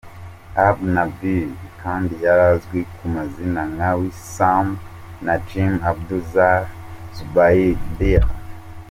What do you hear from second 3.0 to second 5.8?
mazina nka Wissam Najm